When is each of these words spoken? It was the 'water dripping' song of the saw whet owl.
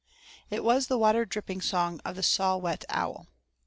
It 0.49 0.63
was 0.63 0.87
the 0.87 0.97
'water 0.97 1.25
dripping' 1.25 1.61
song 1.61 2.01
of 2.03 2.15
the 2.15 2.23
saw 2.23 2.57
whet 2.57 2.85
owl. 2.89 3.27